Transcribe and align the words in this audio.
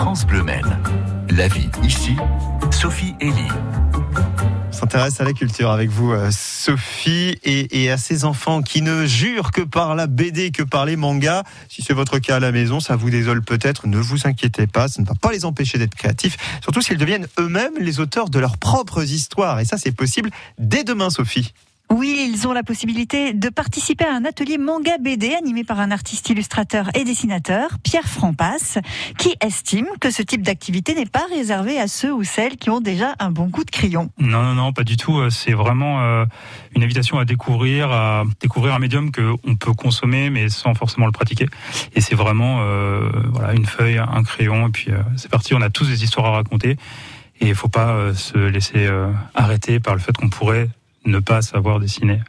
France. 0.00 0.26
La 1.28 1.46
vie 1.48 1.68
ici, 1.82 2.16
Sophie 2.70 3.14
Elie 3.20 3.50
s'intéresse 4.70 5.20
à 5.20 5.24
la 5.24 5.34
culture 5.34 5.70
avec 5.70 5.90
vous, 5.90 6.12
euh, 6.12 6.30
Sophie, 6.30 7.38
et, 7.44 7.90
à 7.90 7.98
ces 7.98 8.24
enfants 8.24 8.62
qui 8.62 8.80
ne 8.80 9.04
jurent 9.04 9.52
que 9.52 9.60
par 9.60 9.94
la 9.94 10.06
BD, 10.06 10.52
que 10.52 10.62
par 10.62 10.86
les 10.86 10.96
mangas. 10.96 11.42
Si 11.68 11.82
c'est 11.82 11.92
votre 11.92 12.18
cas 12.18 12.36
à 12.36 12.40
la 12.40 12.50
maison, 12.50 12.80
ça 12.80 12.96
vous 12.96 13.10
désole 13.10 13.42
peut-être. 13.42 13.86
Ne 13.86 13.98
vous 13.98 14.26
inquiétez 14.26 14.66
pas, 14.66 14.88
ça 14.88 15.02
ne 15.02 15.06
va 15.06 15.14
pas 15.20 15.32
les 15.32 15.44
empêcher 15.44 15.76
d'être 15.76 15.94
créatifs. 15.94 16.38
Surtout 16.62 16.80
s'ils 16.80 16.96
deviennent 16.96 17.28
eux-mêmes 17.38 17.74
les 17.78 18.00
auteurs 18.00 18.30
de 18.30 18.38
leurs 18.38 18.56
propres 18.56 19.04
histoires. 19.04 19.60
Et 19.60 19.66
ça, 19.66 19.76
c'est 19.76 19.92
possible 19.92 20.30
dès 20.58 20.82
demain, 20.82 21.10
Sophie. 21.10 21.52
Oui, 21.92 22.30
ils 22.32 22.46
ont 22.46 22.52
la 22.52 22.62
possibilité 22.62 23.32
de 23.32 23.48
participer 23.48 24.04
à 24.04 24.14
un 24.14 24.24
atelier 24.24 24.58
manga 24.58 24.96
BD 24.98 25.34
animé 25.34 25.64
par 25.64 25.80
un 25.80 25.90
artiste 25.90 26.30
illustrateur 26.30 26.88
et 26.94 27.02
dessinateur, 27.02 27.78
Pierre 27.82 28.06
Frampas, 28.06 28.78
qui 29.18 29.34
estime 29.44 29.88
que 30.00 30.12
ce 30.12 30.22
type 30.22 30.42
d'activité 30.42 30.94
n'est 30.94 31.04
pas 31.04 31.26
réservé 31.28 31.80
à 31.80 31.88
ceux 31.88 32.14
ou 32.14 32.22
celles 32.22 32.58
qui 32.58 32.70
ont 32.70 32.80
déjà 32.80 33.16
un 33.18 33.32
bon 33.32 33.50
coup 33.50 33.64
de 33.64 33.72
crayon. 33.72 34.08
Non, 34.20 34.40
non, 34.40 34.54
non, 34.54 34.72
pas 34.72 34.84
du 34.84 34.96
tout. 34.96 35.18
Euh, 35.18 35.30
c'est 35.30 35.52
vraiment 35.52 36.00
euh, 36.00 36.24
une 36.76 36.84
invitation 36.84 37.18
à 37.18 37.24
découvrir, 37.24 37.90
à 37.90 38.22
découvrir 38.40 38.74
un 38.74 38.78
médium 38.78 39.10
que 39.10 39.34
on 39.44 39.56
peut 39.56 39.74
consommer 39.74 40.30
mais 40.30 40.48
sans 40.48 40.74
forcément 40.74 41.06
le 41.06 41.12
pratiquer. 41.12 41.48
Et 41.96 42.00
c'est 42.00 42.14
vraiment 42.14 42.60
euh, 42.60 43.10
voilà 43.32 43.52
une 43.52 43.66
feuille, 43.66 43.98
un 43.98 44.22
crayon 44.22 44.68
et 44.68 44.70
puis 44.70 44.92
c'est 45.16 45.30
parti. 45.30 45.54
On 45.54 45.60
a 45.60 45.70
tous 45.70 45.88
des 45.88 46.04
histoires 46.04 46.26
à 46.26 46.30
raconter. 46.30 46.76
Et 47.40 47.46
il 47.46 47.48
ne 47.48 47.54
faut 47.54 47.68
pas 47.68 48.14
se 48.14 48.36
laisser 48.36 48.86
arrêter 49.34 49.80
par 49.80 49.94
le 49.94 50.00
fait 50.00 50.12
qu'on 50.12 50.28
pourrait 50.28 50.68
ne 51.04 51.18
pas 51.18 51.42
savoir 51.42 51.80
dessiner. 51.80 52.20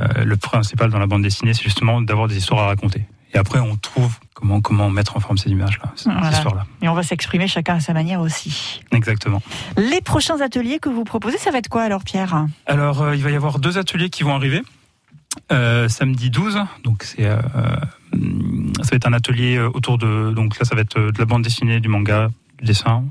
Euh, 0.00 0.24
le 0.24 0.36
principal 0.36 0.90
dans 0.90 0.98
la 0.98 1.06
bande 1.06 1.22
dessinée, 1.22 1.54
c'est 1.54 1.62
justement 1.62 2.00
d'avoir 2.02 2.28
des 2.28 2.36
histoires 2.36 2.64
à 2.64 2.66
raconter. 2.66 3.06
Et 3.32 3.38
après, 3.38 3.60
on 3.60 3.76
trouve 3.76 4.18
comment, 4.32 4.60
comment 4.60 4.90
mettre 4.90 5.16
en 5.16 5.20
forme 5.20 5.38
ces 5.38 5.50
images-là, 5.50 5.92
ces 5.96 6.08
histoires-là. 6.08 6.66
Et 6.82 6.88
on 6.88 6.94
va 6.94 7.02
s'exprimer 7.02 7.48
chacun 7.48 7.76
à 7.76 7.80
sa 7.80 7.92
manière 7.92 8.20
aussi. 8.20 8.80
Exactement. 8.92 9.42
Les 9.76 10.00
prochains 10.00 10.40
ateliers 10.40 10.78
que 10.78 10.88
vous 10.88 11.04
proposez, 11.04 11.38
ça 11.38 11.50
va 11.50 11.58
être 11.58 11.68
quoi 11.68 11.82
alors, 11.82 12.04
Pierre? 12.04 12.46
Alors, 12.66 13.02
euh, 13.02 13.16
il 13.16 13.22
va 13.22 13.30
y 13.30 13.36
avoir 13.36 13.58
deux 13.58 13.78
ateliers 13.78 14.10
qui 14.10 14.22
vont 14.22 14.34
arriver. 14.34 14.62
Euh, 15.50 15.88
samedi 15.88 16.30
12, 16.30 16.60
donc 16.84 17.02
c'est 17.02 17.24
ça 17.24 17.40
va 18.12 18.96
être 18.96 19.08
un 19.08 19.12
atelier 19.12 19.58
autour 19.58 19.98
de 19.98 20.32
donc 20.32 20.56
là 20.60 20.64
ça 20.64 20.76
va 20.76 20.82
être 20.82 21.00
de 21.00 21.18
la 21.18 21.24
bande 21.24 21.42
dessinée, 21.42 21.80
du 21.80 21.88
manga, 21.88 22.30
du 22.60 22.66
dessin, 22.66 23.02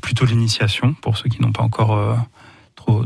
plutôt 0.00 0.24
l'initiation 0.24 0.94
pour 0.94 1.18
ceux 1.18 1.28
qui 1.28 1.42
n'ont 1.42 1.52
pas 1.52 1.62
encore 1.62 2.16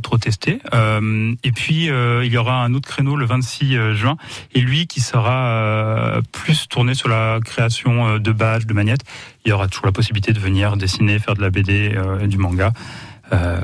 trop, 0.02 0.18
testé. 0.18 0.60
Euh, 0.74 1.34
et 1.44 1.52
puis 1.52 1.90
euh, 1.90 2.24
il 2.24 2.32
y 2.32 2.36
aura 2.36 2.64
un 2.64 2.74
autre 2.74 2.88
créneau 2.88 3.16
le 3.16 3.26
26 3.26 3.76
euh, 3.76 3.94
juin, 3.94 4.16
et 4.54 4.60
lui 4.60 4.86
qui 4.86 5.00
sera 5.00 6.20
plus 6.32 6.68
tourné 6.68 6.94
sur 6.94 7.08
la 7.08 7.38
création 7.44 8.18
de 8.18 8.32
badges, 8.32 8.66
de 8.66 8.74
magnettes. 8.74 9.02
Il 9.44 9.50
y 9.50 9.52
aura 9.52 9.68
toujours 9.68 9.86
la 9.86 9.92
possibilité 9.92 10.32
de 10.32 10.38
venir 10.38 10.76
dessiner, 10.76 11.18
faire 11.18 11.34
de 11.34 11.40
la 11.40 11.50
BD 11.50 11.96
du 12.26 12.38
manga. 12.38 12.72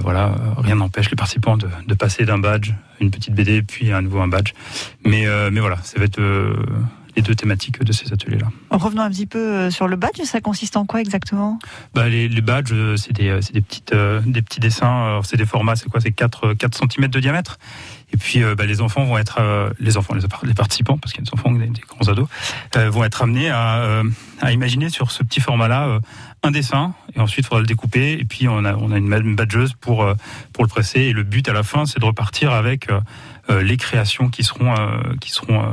voilà, 0.03 0.35
rien 0.59 0.77
n'empêche 0.77 1.11
les 1.11 1.17
participants 1.17 1.57
de, 1.57 1.95
passer 1.95 2.25
d'un 2.25 2.39
badge, 2.39 2.73
une 3.01 3.11
petite 3.11 3.35
BD, 3.35 3.63
puis 3.63 3.93
à 3.93 4.01
nouveau 4.01 4.21
un 4.21 4.29
badge. 4.29 4.53
Mais, 5.05 5.27
mais 5.51 5.61
voilà, 5.61 5.79
ça 5.83 5.99
va 5.99 6.05
être 6.05 6.21
les 7.17 7.23
deux 7.23 7.35
thématiques 7.35 7.83
de 7.83 7.93
ces 7.93 8.13
ateliers-là. 8.13 8.49
Revenons 8.71 9.03
un 9.03 9.11
petit 9.11 9.27
peu 9.27 9.39
euh, 9.39 9.71
sur 9.71 9.89
le 9.89 9.97
badge, 9.97 10.21
ça 10.25 10.41
consiste 10.41 10.77
en 10.77 10.85
quoi 10.85 11.01
exactement? 11.01 11.59
Bah, 11.95 12.09
les, 12.09 12.29
badges, 12.41 12.73
euh, 12.73 12.97
c'est 12.97 13.13
des, 13.13 13.39
des, 13.53 13.61
petites, 13.61 13.93
euh, 13.93 14.21
des 14.27 14.43
petits 14.43 14.61
dessins, 14.61 15.21
c'est 15.25 15.37
des 15.37 15.47
formats, 15.47 15.77
c'est 15.77 15.89
quoi 15.89 16.01
C'est 16.01 16.11
4, 16.11 16.55
4 16.55 16.79
cm 16.79 17.09
de 17.09 17.21
diamètre. 17.21 17.59
Et 18.13 18.17
puis 18.17 18.43
bah, 18.57 18.65
les 18.65 18.81
enfants 18.81 19.03
vont 19.05 19.19
être, 19.19 19.41
les 19.81 19.97
enfants, 19.97 20.15
les, 20.15 20.55
participants, 20.55 20.99
parce 20.99 21.13
qu'il 21.13 21.25
y 21.25 21.27
a 21.27 21.31
des 21.31 21.35
enfants, 21.37 21.51
des, 21.51 21.67
des 21.67 21.81
grands 21.81 22.09
ados, 22.09 22.29
vont 22.77 23.03
être 23.03 23.23
amenés 23.23 23.51
à, 23.51 24.03
à 24.41 24.53
imaginer 24.53 24.89
sur 24.89 25.11
ce 25.11 25.25
petit 25.25 25.41
format-là 25.41 25.99
un 26.45 26.51
dessin, 26.53 26.95
et 27.17 27.21
ensuite 27.21 27.45
il 27.45 27.49
faudra 27.49 27.61
le 27.61 27.67
découper, 27.67 28.13
et 28.13 28.25
puis 28.25 28.47
on 28.47 28.65
a, 28.65 28.77
on 28.77 28.93
a 28.93 28.99
une 28.99 29.35
badgeuse 29.35 29.73
pour, 29.81 30.07
pour 30.53 30.63
le 30.63 30.69
presser, 30.69 31.01
et 31.01 31.13
le 31.13 31.25
but 31.25 31.49
à 31.49 31.53
la 31.53 31.65
fin, 31.65 31.87
c'est 31.87 31.99
de 31.99 32.05
repartir 32.05 32.53
avec 32.53 32.87
les 33.49 33.77
créations 33.79 34.29
qui 34.29 34.45
seront, 34.45 34.73
qui 35.21 35.33
seront 35.33 35.73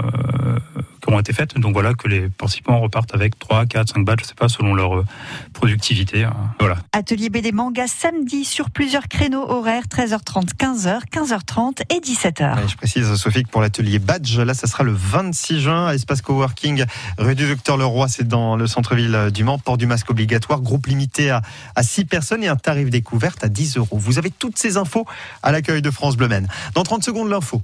qui 1.11 1.15
ont 1.15 1.19
été 1.19 1.33
faites. 1.33 1.57
Donc 1.57 1.73
voilà, 1.73 1.93
que 1.93 2.07
les 2.07 2.29
participants 2.29 2.79
repartent 2.79 3.13
avec 3.13 3.37
3, 3.37 3.65
4, 3.65 3.93
5 3.93 4.05
badges, 4.05 4.21
je 4.21 4.27
sais 4.27 4.33
pas, 4.33 4.49
selon 4.49 4.73
leur 4.73 4.99
euh, 4.99 5.05
productivité. 5.53 6.23
Hein. 6.23 6.33
Voilà. 6.59 6.77
Atelier 6.93 7.29
BD 7.29 7.51
Manga 7.51 7.85
samedi 7.87 8.45
sur 8.45 8.69
plusieurs 8.69 9.07
créneaux 9.07 9.49
horaires, 9.49 9.83
13h30, 9.83 10.55
15h, 10.55 11.01
15h30 11.11 11.81
et 11.89 11.99
17h. 11.99 12.67
je 12.67 12.75
précise, 12.75 13.13
Sophie, 13.15 13.43
que 13.43 13.49
pour 13.49 13.61
l'atelier 13.61 13.99
badge, 13.99 14.39
là, 14.39 14.53
ça 14.53 14.67
sera 14.67 14.83
le 14.83 14.93
26 14.93 15.61
juin 15.61 15.87
à 15.87 15.95
Espace 15.95 16.21
Coworking, 16.21 16.85
rue 17.17 17.35
du 17.35 17.47
Docteur 17.47 17.77
Leroy, 17.77 18.07
c'est 18.07 18.27
dans 18.27 18.55
le 18.55 18.67
centre-ville 18.67 19.29
du 19.33 19.43
Mans, 19.43 19.59
port 19.59 19.77
du 19.77 19.87
masque 19.87 20.09
obligatoire, 20.09 20.61
groupe 20.61 20.87
limité 20.87 21.29
à, 21.29 21.41
à 21.75 21.83
6 21.83 22.05
personnes 22.05 22.43
et 22.43 22.47
un 22.47 22.55
tarif 22.55 22.89
découverte 22.89 23.43
à 23.43 23.49
10 23.49 23.77
euros. 23.77 23.97
Vous 23.97 24.17
avez 24.17 24.29
toutes 24.29 24.57
ces 24.57 24.77
infos 24.77 25.05
à 25.43 25.51
l'accueil 25.51 25.81
de 25.81 25.91
France 25.91 26.15
Bleu 26.15 26.29
Dans 26.73 26.83
30 26.83 27.03
secondes, 27.03 27.29
l'info. 27.29 27.61